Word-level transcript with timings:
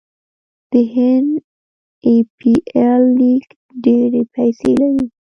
د 0.71 0.73
هند 0.93 1.31
ای 2.05 2.15
پي 2.37 2.53
ایل 2.75 3.03
لیګ 3.19 3.45
ډیرې 3.83 4.23
پیسې 4.33 4.71
لري. 4.81 5.05